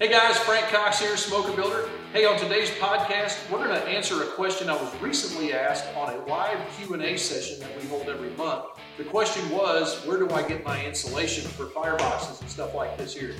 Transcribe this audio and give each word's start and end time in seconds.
Hey 0.00 0.10
guys, 0.10 0.36
Frank 0.40 0.66
Cox 0.70 0.98
here, 0.98 1.16
Smoker 1.16 1.52
Builder. 1.52 1.88
Hey, 2.12 2.24
on 2.24 2.36
today's 2.36 2.68
podcast, 2.68 3.48
we're 3.48 3.64
going 3.64 3.80
to 3.80 3.86
answer 3.86 4.24
a 4.24 4.26
question 4.26 4.68
I 4.68 4.72
was 4.72 4.92
recently 5.00 5.52
asked 5.52 5.86
on 5.94 6.12
a 6.12 6.18
live 6.26 6.58
Q&A 6.76 7.16
session 7.16 7.60
that 7.60 7.80
we 7.80 7.86
hold 7.86 8.08
every 8.08 8.30
month. 8.30 8.64
The 8.98 9.04
question 9.04 9.48
was, 9.50 10.04
where 10.04 10.18
do 10.18 10.28
I 10.30 10.42
get 10.48 10.64
my 10.64 10.84
insulation 10.84 11.44
for 11.44 11.66
fireboxes 11.66 12.40
and 12.40 12.50
stuff 12.50 12.74
like 12.74 12.98
this 12.98 13.16
here? 13.16 13.36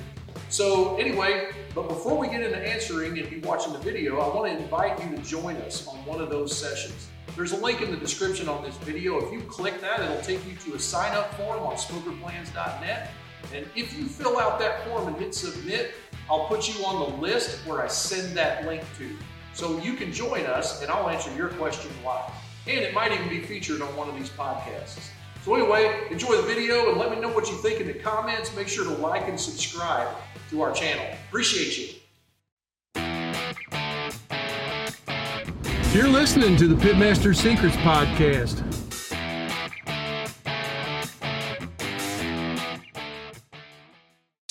So 0.48 0.94
anyway, 0.94 1.50
but 1.74 1.88
before 1.88 2.16
we 2.16 2.28
get 2.28 2.42
into 2.42 2.58
answering 2.58 3.18
and 3.18 3.28
you're 3.32 3.40
watching 3.40 3.72
the 3.72 3.80
video, 3.80 4.20
I 4.20 4.32
want 4.32 4.46
to 4.46 4.56
invite 4.56 5.02
you 5.02 5.16
to 5.16 5.22
join 5.24 5.56
us 5.56 5.88
on 5.88 5.96
one 6.06 6.20
of 6.20 6.30
those 6.30 6.56
sessions. 6.56 7.08
There's 7.34 7.50
a 7.50 7.56
link 7.56 7.82
in 7.82 7.90
the 7.90 7.96
description 7.96 8.48
on 8.48 8.62
this 8.62 8.76
video. 8.76 9.18
If 9.26 9.32
you 9.32 9.40
click 9.40 9.80
that, 9.80 9.98
it'll 9.98 10.22
take 10.22 10.46
you 10.46 10.54
to 10.54 10.76
a 10.76 10.78
sign 10.78 11.16
up 11.16 11.34
form 11.34 11.64
on 11.64 11.74
smokerplans.net. 11.74 13.10
And 13.52 13.66
if 13.74 13.96
you 13.96 14.04
fill 14.06 14.38
out 14.38 14.58
that 14.60 14.86
form 14.86 15.08
and 15.08 15.16
hit 15.16 15.34
submit, 15.34 15.92
I'll 16.30 16.46
put 16.46 16.68
you 16.68 16.84
on 16.84 17.10
the 17.10 17.16
list 17.18 17.66
where 17.66 17.82
I 17.82 17.88
send 17.88 18.36
that 18.36 18.66
link 18.66 18.82
to. 18.98 19.10
So 19.52 19.78
you 19.78 19.94
can 19.94 20.12
join 20.12 20.46
us 20.46 20.82
and 20.82 20.90
I'll 20.90 21.08
answer 21.08 21.34
your 21.36 21.48
question 21.48 21.90
live. 22.04 22.30
And 22.66 22.78
it 22.78 22.94
might 22.94 23.12
even 23.12 23.28
be 23.28 23.40
featured 23.40 23.82
on 23.82 23.94
one 23.96 24.08
of 24.08 24.14
these 24.14 24.30
podcasts. 24.30 25.10
So 25.44 25.54
anyway, 25.54 26.06
enjoy 26.10 26.36
the 26.36 26.42
video 26.42 26.88
and 26.88 26.98
let 26.98 27.10
me 27.10 27.20
know 27.20 27.28
what 27.28 27.50
you 27.50 27.56
think 27.58 27.80
in 27.80 27.86
the 27.86 27.94
comments. 27.94 28.54
Make 28.56 28.68
sure 28.68 28.84
to 28.84 28.90
like 28.90 29.28
and 29.28 29.38
subscribe 29.38 30.08
to 30.50 30.62
our 30.62 30.72
channel. 30.72 31.04
Appreciate 31.28 31.76
you. 31.78 31.94
You're 35.92 36.08
listening 36.08 36.56
to 36.56 36.66
the 36.66 36.74
Pitmaster 36.74 37.36
Secrets 37.36 37.76
podcast. 37.76 38.73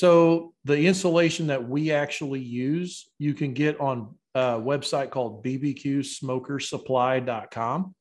So 0.04 0.54
the 0.66 0.86
insulation 0.86 1.48
that 1.48 1.70
we 1.70 1.94
actually 1.94 2.42
use, 2.42 3.10
you 3.20 3.34
can 3.34 3.54
get 3.54 3.80
on 3.80 4.16
a 4.36 4.60
website 4.60 5.12
called 5.12 5.46
bbqsmokersupply.com. 5.46 7.96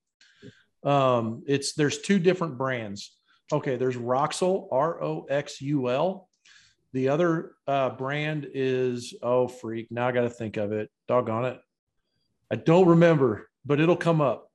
Um, 0.83 1.45
it's 1.47 1.75
there's 1.75 2.01
two 2.01 2.19
different 2.19 2.59
brands. 2.59 3.17
Okay, 3.53 3.77
there's 3.77 3.97
Roxul, 3.97 4.67
R 4.73 5.01
O 5.01 5.27
X 5.31 5.61
U 5.61 5.91
L. 5.91 6.29
The 6.93 7.09
other 7.09 7.53
uh, 7.69 7.91
brand 7.91 8.48
is 8.53 9.15
oh 9.23 9.47
freak. 9.47 9.87
Now 9.93 10.09
I 10.09 10.13
got 10.13 10.23
to 10.23 10.31
think 10.31 10.57
of 10.57 10.73
it. 10.73 10.91
Doggone 11.07 11.45
it. 11.45 11.61
I 12.51 12.57
don't 12.57 12.89
remember, 12.89 13.48
but 13.65 13.79
it'll 13.79 13.95
come 13.95 14.21
up. 14.21 14.51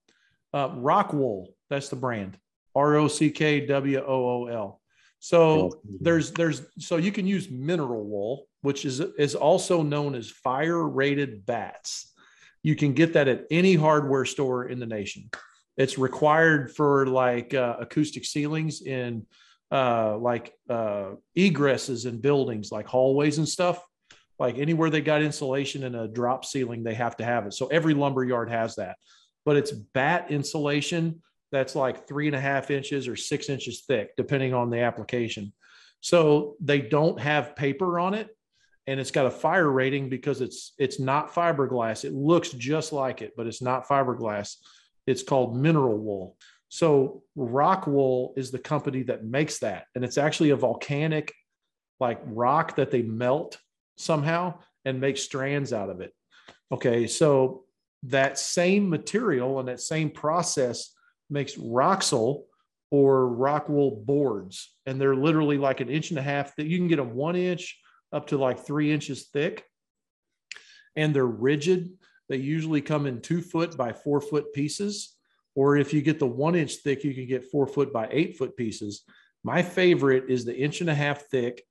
Uh, 0.53 0.67
Rockwool, 0.71 1.45
that's 1.69 1.87
the 1.87 1.95
brand. 1.95 2.37
R 2.75 2.97
O 2.97 3.07
C 3.07 3.31
K 3.31 3.65
W 3.67 4.03
O 4.05 4.05
O 4.05 4.47
L. 4.47 4.81
So 5.19 5.81
there's 5.99 6.31
there's 6.31 6.61
so 6.77 6.97
you 6.97 7.11
can 7.11 7.25
use 7.25 7.49
mineral 7.49 8.05
wool, 8.05 8.47
which 8.61 8.85
is 8.85 8.99
is 8.99 9.35
also 9.35 9.81
known 9.81 10.15
as 10.15 10.29
fire 10.29 10.87
rated 10.87 11.45
batts. 11.45 12.13
You 12.63 12.75
can 12.75 12.93
get 12.93 13.13
that 13.13 13.27
at 13.27 13.45
any 13.49 13.75
hardware 13.75 14.25
store 14.25 14.69
in 14.69 14.79
the 14.79 14.85
nation. 14.85 15.29
It's 15.75 15.97
required 15.97 16.75
for 16.75 17.07
like 17.07 17.53
uh, 17.53 17.77
acoustic 17.79 18.25
ceilings 18.25 18.81
in 18.81 19.25
uh, 19.71 20.17
like 20.17 20.53
uh, 20.69 21.11
egresses 21.37 22.05
in 22.05 22.19
buildings, 22.19 22.71
like 22.71 22.87
hallways 22.87 23.37
and 23.37 23.47
stuff. 23.47 23.83
Like 24.39 24.59
anywhere 24.59 24.89
they 24.89 25.01
got 25.01 25.23
insulation 25.23 25.83
in 25.83 25.95
a 25.95 26.07
drop 26.07 26.45
ceiling, 26.45 26.83
they 26.83 26.93
have 26.93 27.17
to 27.17 27.25
have 27.25 27.47
it. 27.47 27.53
So 27.53 27.67
every 27.67 27.93
lumber 27.93 28.23
yard 28.23 28.49
has 28.49 28.75
that. 28.75 28.97
But 29.45 29.55
it's 29.55 29.71
batt 29.71 30.29
insulation 30.29 31.21
that's 31.51 31.75
like 31.75 32.07
three 32.07 32.27
and 32.27 32.35
a 32.35 32.41
half 32.41 32.71
inches 32.71 33.07
or 33.07 33.15
six 33.15 33.49
inches 33.49 33.83
thick, 33.87 34.15
depending 34.17 34.53
on 34.53 34.69
the 34.69 34.81
application. 34.81 35.53
So 36.01 36.55
they 36.59 36.81
don't 36.81 37.19
have 37.19 37.55
paper 37.55 37.99
on 37.99 38.13
it, 38.13 38.29
and 38.85 38.99
it's 38.99 39.11
got 39.11 39.25
a 39.25 39.31
fire 39.31 39.69
rating 39.69 40.09
because 40.09 40.41
it's 40.41 40.73
it's 40.77 40.99
not 40.99 41.33
fiberglass. 41.33 42.05
It 42.05 42.13
looks 42.13 42.51
just 42.51 42.93
like 42.93 43.21
it, 43.21 43.33
but 43.35 43.47
it's 43.47 43.61
not 43.61 43.87
fiberglass. 43.87 44.55
It's 45.05 45.23
called 45.23 45.57
mineral 45.57 45.97
wool. 45.97 46.37
So 46.69 47.23
Rockwool 47.37 48.37
is 48.37 48.51
the 48.51 48.59
company 48.59 49.03
that 49.03 49.23
makes 49.23 49.59
that, 49.59 49.85
and 49.95 50.03
it's 50.03 50.17
actually 50.17 50.51
a 50.51 50.55
volcanic 50.55 51.33
like 51.99 52.19
rock 52.25 52.75
that 52.75 52.91
they 52.91 53.01
melt 53.01 53.57
somehow 53.97 54.59
and 54.85 55.01
make 55.01 55.17
strands 55.17 55.73
out 55.73 55.89
of 55.89 56.01
it. 56.01 56.13
Okay, 56.71 57.07
so 57.07 57.63
that 58.03 58.37
same 58.37 58.89
material 58.89 59.59
and 59.59 59.67
that 59.67 59.81
same 59.81 60.09
process 60.09 60.93
makes 61.29 61.55
Roxul 61.55 62.43
or 62.89 63.27
Rockwool 63.29 64.05
boards, 64.05 64.73
and 64.85 64.99
they're 64.99 65.15
literally 65.15 65.57
like 65.57 65.81
an 65.81 65.89
inch 65.89 66.09
and 66.11 66.19
a 66.19 66.23
half. 66.23 66.55
That 66.55 66.67
you 66.67 66.77
can 66.77 66.87
get 66.87 66.97
them 66.97 67.15
one 67.15 67.35
inch 67.35 67.77
up 68.13 68.27
to 68.27 68.37
like 68.37 68.65
three 68.65 68.91
inches 68.91 69.27
thick, 69.33 69.63
and 70.95 71.13
they're 71.13 71.25
rigid. 71.25 71.89
They 72.29 72.37
usually 72.37 72.81
come 72.81 73.05
in 73.05 73.21
two 73.21 73.41
foot 73.41 73.77
by 73.77 73.93
four 73.93 74.21
foot 74.21 74.53
pieces, 74.53 75.15
or 75.55 75.77
if 75.77 75.93
you 75.93 76.01
get 76.01 76.19
the 76.19 76.27
one 76.27 76.55
inch 76.55 76.75
thick, 76.77 77.03
you 77.03 77.13
can 77.13 77.27
get 77.27 77.51
four 77.51 77.67
foot 77.67 77.91
by 77.91 78.07
eight 78.11 78.37
foot 78.37 78.55
pieces. 78.55 79.03
My 79.43 79.61
favorite 79.61 80.25
is 80.29 80.45
the 80.45 80.57
inch 80.57 80.81
and 80.81 80.89
a 80.89 80.95
half 80.95 81.23
thick, 81.29 81.63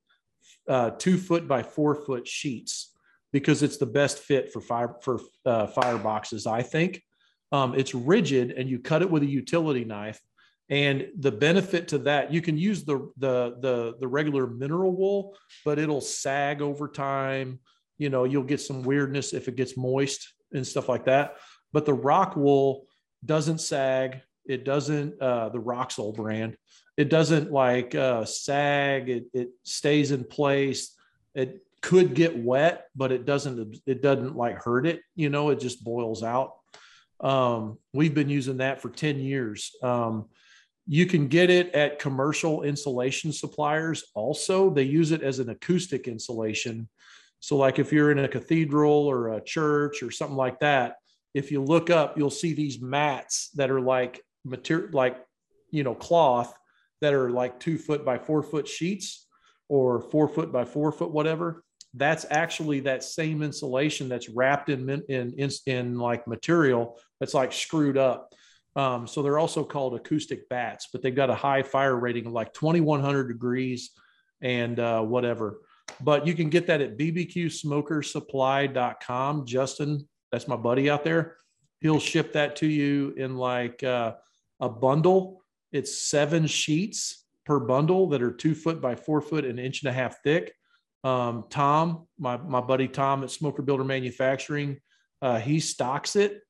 uh, 0.67 0.91
two 0.91 1.17
foot 1.17 1.47
by 1.47 1.63
four 1.63 1.95
foot 1.95 2.27
sheets 2.27 2.93
because 3.31 3.61
it's 3.63 3.77
the 3.77 3.85
best 3.85 4.19
fit 4.19 4.51
for 4.51 4.61
fire 4.61 4.95
for 5.01 5.19
uh, 5.45 5.67
fire 5.67 5.97
boxes. 5.97 6.47
I 6.47 6.61
think 6.61 7.01
um, 7.51 7.75
it's 7.75 7.95
rigid 7.95 8.51
and 8.51 8.69
you 8.69 8.79
cut 8.79 9.01
it 9.01 9.09
with 9.09 9.23
a 9.23 9.27
utility 9.27 9.85
knife. 9.85 10.19
And 10.69 11.07
the 11.17 11.31
benefit 11.31 11.87
to 11.89 11.99
that 11.99 12.33
you 12.33 12.41
can 12.41 12.57
use 12.57 12.83
the 12.83 13.09
the 13.17 13.55
the, 13.61 13.95
the 13.99 14.07
regular 14.07 14.47
mineral 14.47 14.91
wool 14.91 15.37
but 15.63 15.79
it'll 15.79 16.01
sag 16.01 16.61
over 16.61 16.87
time. 16.89 17.59
You 17.97 18.09
know 18.09 18.25
you'll 18.25 18.43
get 18.43 18.59
some 18.59 18.83
weirdness 18.83 19.33
if 19.33 19.47
it 19.47 19.55
gets 19.55 19.77
moist 19.77 20.33
and 20.53 20.67
stuff 20.67 20.89
like 20.89 21.05
that. 21.05 21.37
But 21.71 21.85
the 21.85 21.93
rock 21.93 22.35
wool 22.35 22.85
doesn't 23.23 23.59
sag. 23.59 24.21
It 24.45 24.65
doesn't 24.65 25.21
uh, 25.21 25.49
the 25.49 25.61
Roxul 25.61 26.13
brand 26.13 26.57
it 26.97 27.09
doesn't 27.09 27.51
like 27.51 27.93
uh, 27.93 28.25
sag. 28.25 29.07
It, 29.07 29.25
it 29.31 29.49
stays 29.63 30.11
in 30.11 30.23
place. 30.23 30.95
It 31.35 31.61
could 31.81 32.15
get 32.15 32.35
wet 32.35 32.87
but 32.95 33.11
it 33.11 33.23
doesn't 33.23 33.77
it 33.85 34.01
doesn't 34.01 34.35
like 34.35 34.61
hurt 34.61 34.87
it. 34.87 35.01
You 35.15 35.29
know 35.29 35.51
it 35.51 35.59
just 35.59 35.83
boils 35.83 36.23
out 36.23 36.56
um, 37.19 37.77
we've 37.93 38.13
been 38.13 38.29
using 38.29 38.57
that 38.57 38.81
for 38.81 38.89
10 38.89 39.19
years. 39.19 39.71
Um, 39.81 40.25
you 40.87 41.05
can 41.05 41.27
get 41.27 41.49
it 41.49 41.73
at 41.73 41.99
commercial 41.99 42.63
insulation 42.63 43.33
suppliers 43.33 44.05
also. 44.13 44.69
They 44.69 44.83
use 44.83 45.11
it 45.11 45.21
as 45.21 45.39
an 45.39 45.49
acoustic 45.49 46.07
insulation. 46.07 46.87
So, 47.39 47.57
like 47.57 47.77
if 47.77 47.91
you're 47.91 48.11
in 48.11 48.19
a 48.19 48.27
cathedral 48.27 48.91
or 48.91 49.33
a 49.33 49.43
church 49.43 50.01
or 50.01 50.11
something 50.11 50.37
like 50.37 50.59
that, 50.59 50.95
if 51.33 51.51
you 51.51 51.61
look 51.61 51.89
up, 51.89 52.17
you'll 52.17 52.29
see 52.29 52.53
these 52.53 52.81
mats 52.81 53.49
that 53.55 53.69
are 53.69 53.81
like 53.81 54.21
material, 54.45 54.89
like, 54.93 55.17
you 55.71 55.83
know, 55.83 55.93
cloth 55.93 56.55
that 57.01 57.13
are 57.13 57.29
like 57.29 57.59
two 57.59 57.77
foot 57.77 58.05
by 58.05 58.17
four 58.17 58.41
foot 58.41 58.67
sheets 58.67 59.27
or 59.67 60.01
four 60.01 60.27
foot 60.27 60.51
by 60.51 60.63
four 60.63 60.91
foot, 60.91 61.11
whatever 61.11 61.63
that's 61.97 62.25
actually 62.29 62.81
that 62.81 63.03
same 63.03 63.41
insulation 63.41 64.07
that's 64.09 64.29
wrapped 64.29 64.69
in 64.69 64.87
in 65.09 65.33
in, 65.37 65.49
in 65.65 65.97
like 65.97 66.27
material 66.27 66.99
that's 67.19 67.33
like 67.33 67.51
screwed 67.51 67.97
up. 67.97 68.31
Um, 68.75 69.07
so 69.07 69.23
they're 69.23 69.39
also 69.39 69.63
called 69.63 69.95
acoustic 69.95 70.47
batts, 70.49 70.89
but 70.91 71.01
they've 71.01 71.15
got 71.15 71.31
a 71.31 71.35
high 71.35 71.63
fire 71.63 71.95
rating 71.95 72.27
of 72.27 72.33
like 72.33 72.53
2100 72.53 73.27
degrees 73.27 73.89
and 74.41 74.79
uh, 74.79 75.01
whatever. 75.01 75.61
But 75.99 76.27
you 76.27 76.35
can 76.35 76.49
get 76.49 76.67
that 76.67 76.81
at 76.81 76.95
bbqsmokersupply.com. 76.97 79.45
Justin, 79.47 80.07
that's 80.31 80.47
my 80.47 80.55
buddy 80.55 80.91
out 80.91 81.03
there. 81.03 81.37
He'll 81.81 81.99
ship 81.99 82.33
that 82.33 82.55
to 82.57 82.67
you 82.67 83.15
in 83.17 83.35
like 83.35 83.83
uh, 83.83 84.13
a 84.59 84.69
bundle. 84.69 85.41
It's 85.71 85.99
seven 85.99 86.45
sheets 86.45 87.25
per 87.45 87.59
bundle 87.59 88.09
that 88.09 88.21
are 88.21 88.31
two 88.31 88.53
foot 88.53 88.79
by 88.79 88.93
four 88.95 89.21
foot, 89.21 89.43
an 89.45 89.57
inch 89.57 89.81
and 89.81 89.89
a 89.89 89.93
half 89.93 90.21
thick 90.21 90.53
um, 91.03 91.45
Tom, 91.49 92.07
my, 92.17 92.37
my 92.37 92.61
buddy 92.61 92.87
Tom 92.87 93.23
at 93.23 93.31
Smoker 93.31 93.61
Builder 93.61 93.83
Manufacturing, 93.83 94.79
uh, 95.21 95.39
he 95.39 95.59
stocks 95.59 96.15
it. 96.15 96.41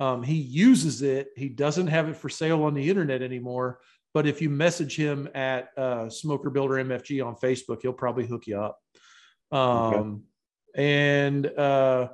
Um, 0.00 0.22
he 0.22 0.34
uses 0.34 1.02
it. 1.02 1.28
He 1.36 1.48
doesn't 1.48 1.86
have 1.86 2.08
it 2.08 2.16
for 2.16 2.28
sale 2.28 2.64
on 2.64 2.74
the 2.74 2.88
internet 2.88 3.22
anymore. 3.22 3.80
But 4.12 4.26
if 4.26 4.40
you 4.40 4.50
message 4.50 4.96
him 4.96 5.28
at 5.34 5.68
uh, 5.76 6.08
Smoker 6.08 6.50
Builder 6.50 6.74
MFG 6.74 7.24
on 7.24 7.34
Facebook, 7.36 7.78
he'll 7.82 7.92
probably 7.92 8.26
hook 8.26 8.46
you 8.46 8.60
up. 8.60 8.78
Um, 9.50 10.22
okay. 10.76 10.82
And 10.82 11.46
uh, 11.46 12.08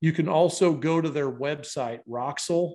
you 0.00 0.12
can 0.12 0.28
also 0.28 0.74
go 0.74 1.00
to 1.00 1.08
their 1.08 1.30
website, 1.30 2.00
Roxul, 2.08 2.74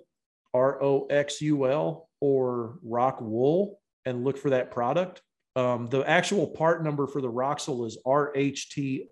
R 0.53 0.81
O 0.81 1.05
X 1.07 1.41
U 1.41 1.67
L, 1.67 2.09
or 2.21 2.79
Rock 2.83 3.19
Wool, 3.21 3.79
and 4.05 4.23
look 4.23 4.37
for 4.37 4.51
that 4.51 4.71
product. 4.71 5.21
Um, 5.57 5.87
the 5.87 6.07
actual 6.07 6.45
part 6.45 6.83
number 6.83 7.07
for 7.07 7.19
the 7.19 7.31
Roxul 7.31 7.87
is 7.87 7.97
RHT 8.05 9.07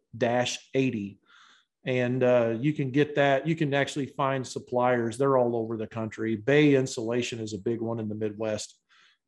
80. 0.75 1.19
And 1.87 2.23
uh, 2.23 2.53
you 2.59 2.71
can 2.71 2.91
get 2.91 3.15
that. 3.15 3.47
You 3.47 3.55
can 3.55 3.73
actually 3.73 4.05
find 4.05 4.45
suppliers. 4.45 5.17
They're 5.17 5.39
all 5.39 5.55
over 5.55 5.75
the 5.75 5.87
country. 5.87 6.35
Bay 6.35 6.75
Insulation 6.75 7.39
is 7.39 7.53
a 7.53 7.57
big 7.57 7.81
one 7.81 7.99
in 7.99 8.07
the 8.07 8.13
Midwest. 8.13 8.77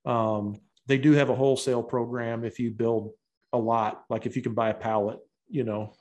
Um, 0.05 0.61
they 0.85 0.99
do 0.99 1.13
have 1.13 1.31
a 1.31 1.35
wholesale 1.35 1.81
program 1.81 2.45
if 2.45 2.59
you 2.59 2.69
build 2.69 3.13
a 3.51 3.57
lot, 3.57 4.03
like 4.11 4.27
if 4.27 4.35
you 4.35 4.43
can 4.43 4.53
buy 4.53 4.69
a 4.69 4.75
pallet, 4.75 5.17
you 5.49 5.63
know. 5.63 5.93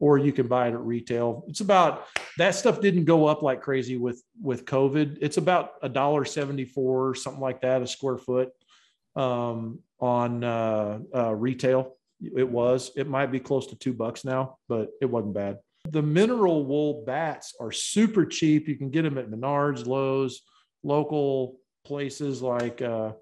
or 0.00 0.18
you 0.18 0.32
can 0.32 0.48
buy 0.48 0.68
it 0.68 0.74
at 0.74 0.80
retail. 0.80 1.44
It's 1.48 1.60
about 1.60 2.06
that 2.38 2.54
stuff 2.54 2.80
didn't 2.80 3.04
go 3.04 3.26
up 3.26 3.42
like 3.42 3.62
crazy 3.62 3.96
with 3.96 4.22
with 4.42 4.64
COVID. 4.64 5.18
It's 5.20 5.36
about 5.36 5.72
a 5.82 5.88
dollar 5.88 6.24
seventy 6.24 6.64
four, 6.64 7.14
something 7.14 7.40
like 7.40 7.60
that, 7.62 7.82
a 7.82 7.86
square 7.86 8.18
foot 8.18 8.50
um, 9.16 9.80
on 9.98 10.44
uh, 10.44 11.00
uh, 11.14 11.34
retail. 11.34 11.96
It 12.20 12.48
was. 12.48 12.92
It 12.96 13.08
might 13.08 13.32
be 13.32 13.40
close 13.40 13.66
to 13.68 13.76
two 13.76 13.92
bucks 13.92 14.24
now, 14.24 14.58
but 14.68 14.90
it 15.00 15.06
wasn't 15.06 15.34
bad. 15.34 15.58
The 15.90 16.02
mineral 16.02 16.64
wool 16.64 17.04
batts 17.04 17.54
are 17.60 17.72
super 17.72 18.24
cheap. 18.24 18.68
You 18.68 18.76
can 18.76 18.90
get 18.90 19.02
them 19.02 19.18
at 19.18 19.30
Menards, 19.30 19.86
Lowe's, 19.86 20.42
local 20.82 21.58
places 21.84 22.42
like 22.42 22.82
uh, 22.82 23.12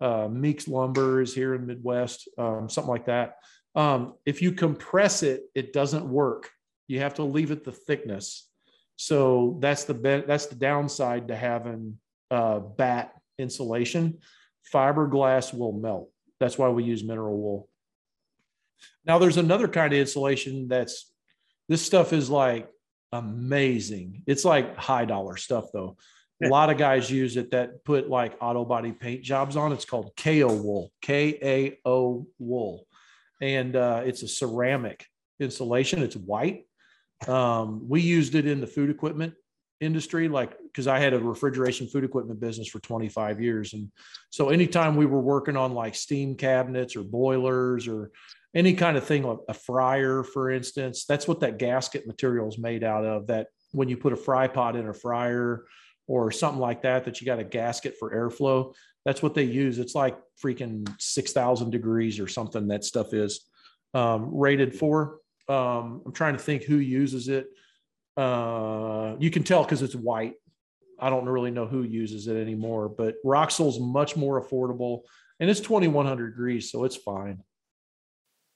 uh, 0.00 0.28
Meeks 0.28 0.68
Lumber 0.68 1.22
is 1.22 1.34
here 1.34 1.54
in 1.54 1.66
Midwest, 1.66 2.28
um, 2.38 2.68
something 2.68 2.90
like 2.90 3.06
that. 3.06 3.36
Um, 3.74 4.14
if 4.26 4.42
you 4.42 4.52
compress 4.52 5.22
it, 5.22 5.44
it 5.54 5.72
doesn't 5.72 6.04
work. 6.04 6.50
You 6.88 7.00
have 7.00 7.14
to 7.14 7.24
leave 7.24 7.50
it 7.50 7.64
the 7.64 7.72
thickness. 7.72 8.48
So 8.96 9.58
that's 9.60 9.84
the 9.84 9.94
be- 9.94 10.24
that's 10.26 10.46
the 10.46 10.56
downside 10.56 11.28
to 11.28 11.36
having 11.36 11.98
uh, 12.30 12.58
batt 12.60 13.14
insulation. 13.38 14.18
Fiberglass 14.72 15.56
will 15.56 15.72
melt. 15.72 16.10
That's 16.40 16.58
why 16.58 16.68
we 16.68 16.84
use 16.84 17.04
mineral 17.04 17.38
wool. 17.38 17.68
Now 19.04 19.18
there's 19.18 19.36
another 19.36 19.68
kind 19.68 19.92
of 19.92 19.98
insulation 19.98 20.68
that's 20.68 21.12
this 21.68 21.84
stuff 21.84 22.12
is 22.12 22.28
like 22.28 22.68
amazing. 23.12 24.22
It's 24.26 24.44
like 24.44 24.76
high 24.76 25.04
dollar 25.04 25.36
stuff 25.36 25.66
though. 25.72 25.96
A 26.42 26.48
lot 26.48 26.70
of 26.70 26.76
guys 26.76 27.08
use 27.08 27.36
it 27.36 27.52
that 27.52 27.84
put 27.84 28.10
like 28.10 28.36
auto 28.40 28.64
body 28.64 28.90
paint 28.90 29.22
jobs 29.22 29.54
on. 29.56 29.72
It's 29.72 29.84
called 29.84 30.16
Kaowool, 30.16 30.88
K 31.00 31.38
A 31.40 31.78
O 31.88 32.26
wool 32.40 32.86
and 33.42 33.74
uh, 33.74 34.02
it's 34.04 34.22
a 34.22 34.28
ceramic 34.28 35.04
insulation. 35.40 36.02
It's 36.02 36.16
white. 36.16 36.66
Um, 37.26 37.88
we 37.88 38.00
used 38.00 38.34
it 38.36 38.46
in 38.46 38.60
the 38.60 38.66
food 38.66 38.88
equipment 38.88 39.34
industry, 39.82 40.28
like 40.28 40.56
because 40.62 40.86
I 40.86 40.98
had 40.98 41.12
a 41.12 41.18
refrigeration 41.18 41.86
food 41.86 42.04
equipment 42.04 42.40
business 42.40 42.68
for 42.68 42.80
25 42.80 43.40
years, 43.40 43.74
and 43.74 43.90
so 44.30 44.48
anytime 44.48 44.96
we 44.96 45.06
were 45.06 45.20
working 45.20 45.56
on 45.56 45.74
like 45.74 45.94
steam 45.94 46.36
cabinets 46.36 46.96
or 46.96 47.02
boilers 47.02 47.88
or 47.88 48.10
any 48.54 48.74
kind 48.74 48.96
of 48.96 49.04
thing 49.04 49.22
like 49.22 49.38
a 49.48 49.54
fryer, 49.54 50.22
for 50.22 50.50
instance, 50.50 51.04
that's 51.04 51.26
what 51.26 51.40
that 51.40 51.58
gasket 51.58 52.06
material 52.06 52.48
is 52.48 52.58
made 52.58 52.84
out 52.84 53.04
of. 53.04 53.26
That 53.26 53.48
when 53.72 53.88
you 53.88 53.96
put 53.96 54.12
a 54.12 54.16
fry 54.16 54.46
pot 54.46 54.76
in 54.76 54.88
a 54.88 54.94
fryer 54.94 55.64
or 56.06 56.30
something 56.30 56.60
like 56.60 56.82
that, 56.82 57.04
that 57.04 57.20
you 57.20 57.26
got 57.26 57.38
a 57.38 57.44
gasket 57.44 57.96
for 57.98 58.14
airflow. 58.14 58.74
That's 59.04 59.22
what 59.22 59.34
they 59.34 59.44
use. 59.44 59.78
It's 59.78 59.94
like 59.94 60.16
freaking 60.42 60.88
6,000 60.98 61.70
degrees 61.70 62.20
or 62.20 62.28
something 62.28 62.68
that 62.68 62.84
stuff 62.84 63.14
is 63.14 63.48
um, 63.94 64.30
rated 64.32 64.74
for. 64.74 65.18
Um, 65.48 66.02
I'm 66.06 66.12
trying 66.12 66.36
to 66.36 66.42
think 66.42 66.62
who 66.62 66.76
uses 66.76 67.28
it. 67.28 67.46
Uh, 68.16 69.16
you 69.18 69.30
can 69.30 69.42
tell 69.42 69.64
because 69.64 69.82
it's 69.82 69.94
white. 69.94 70.34
I 70.98 71.10
don't 71.10 71.26
really 71.26 71.50
know 71.50 71.66
who 71.66 71.82
uses 71.82 72.28
it 72.28 72.36
anymore, 72.36 72.88
but 72.88 73.16
Roxul's 73.24 73.80
much 73.80 74.16
more 74.16 74.42
affordable 74.42 75.02
and 75.40 75.50
it's 75.50 75.58
2100 75.58 76.30
degrees, 76.30 76.70
so 76.70 76.84
it's 76.84 76.94
fine. 76.94 77.42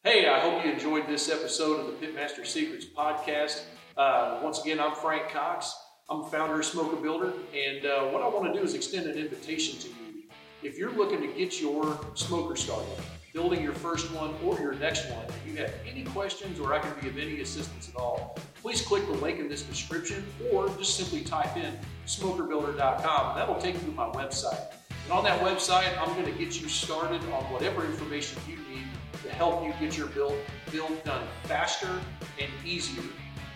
Hey, 0.05 0.29
I 0.29 0.39
hope 0.39 0.65
you 0.65 0.71
enjoyed 0.71 1.09
this 1.09 1.29
episode 1.29 1.81
of 1.81 1.87
the 1.87 2.07
Pitmaster 2.07 2.47
Secrets 2.47 2.87
podcast. 2.87 3.65
Uh, 3.97 4.39
once 4.41 4.63
again, 4.63 4.79
I'm 4.79 4.95
Frank 4.95 5.29
Cox. 5.29 5.75
I'm 6.09 6.23
founder 6.27 6.61
of 6.61 6.65
Smoker 6.65 6.95
Builder, 6.95 7.33
and 7.53 7.85
uh, 7.85 8.05
what 8.05 8.23
I 8.23 8.29
want 8.29 8.53
to 8.53 8.57
do 8.57 8.65
is 8.65 8.75
extend 8.75 9.07
an 9.07 9.19
invitation 9.19 9.81
to 9.81 9.89
you 9.89 10.16
if 10.63 10.79
you're 10.79 10.93
looking 10.93 11.21
to 11.21 11.27
get 11.29 11.61
your 11.61 11.99
smoker 12.15 12.57
started, 12.57 12.97
building 13.33 13.63
your 13.63 13.73
first 13.73 14.11
one 14.13 14.35
or 14.43 14.59
your 14.59 14.75
next 14.75 15.11
one, 15.11 15.25
if 15.29 15.47
you 15.47 15.57
have 15.57 15.73
any 15.87 16.05
questions 16.05 16.59
or 16.59 16.73
I 16.73 16.79
can 16.79 16.95
be 17.01 17.09
of 17.09 17.19
any 17.19 17.41
assistance 17.41 17.89
at 17.89 18.01
all, 18.01 18.39
please 18.63 18.81
click 18.81 19.07
the 19.07 19.13
link 19.13 19.39
in 19.39 19.49
this 19.49 19.63
description 19.63 20.25
or 20.51 20.69
just 20.71 20.97
simply 20.97 21.23
type 21.23 21.57
in 21.57 21.79
smokerbuilder.com. 22.07 23.37
That'll 23.37 23.61
take 23.61 23.75
you 23.75 23.81
to 23.81 23.93
my 23.93 24.09
website. 24.09 24.73
And 25.05 25.13
on 25.13 25.25
that 25.25 25.41
website, 25.41 25.97
I'm 26.01 26.13
going 26.15 26.33
to 26.33 26.39
get 26.39 26.61
you 26.61 26.69
started 26.69 27.23
on 27.25 27.45
whatever 27.53 27.85
information 27.85 28.41
you 28.49 28.57
need 28.57 28.87
to 29.23 29.31
help 29.31 29.65
you 29.65 29.73
get 29.79 29.97
your 29.97 30.09
build, 30.09 30.37
build 30.73 31.05
done 31.05 31.27
faster 31.45 32.01
and 32.41 32.51
easier 32.65 33.05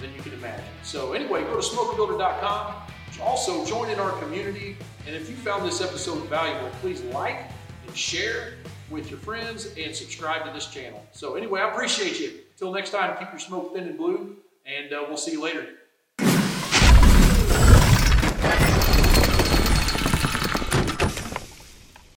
than 0.01 0.15
you 0.15 0.21
can 0.23 0.33
imagine. 0.35 0.65
So 0.83 1.13
anyway, 1.13 1.43
go 1.43 1.61
to 1.61 1.67
smokerbuilder.com. 1.67 2.75
Also, 3.19 3.65
join 3.67 3.91
in 3.91 3.99
our 3.99 4.13
community. 4.21 4.77
And 5.07 5.17
if 5.17 5.29
you 5.29 5.37
found 5.37 5.67
this 5.67 5.81
episode 5.81 6.23
valuable, 6.29 6.71
please 6.81 7.03
like 7.05 7.51
and 7.87 7.97
share 7.97 8.55
with 8.91 9.11
your 9.11 9.19
friends 9.19 9.73
and 9.79 9.95
subscribe 9.95 10.45
to 10.47 10.53
this 10.53 10.67
channel. 10.67 11.05
So 11.13 11.35
anyway, 11.35 11.61
I 11.61 11.71
appreciate 11.71 12.21
you. 12.21 12.41
Until 12.53 12.73
next 12.73 12.91
time, 12.91 13.17
keep 13.19 13.31
your 13.31 13.41
smoke 13.41 13.75
thin 13.75 13.85
and 13.85 13.97
blue, 13.97 14.37
and 14.67 14.93
uh, 14.93 15.05
we'll 15.09 15.17
see 15.17 15.33
you 15.33 15.43
later. 15.43 15.67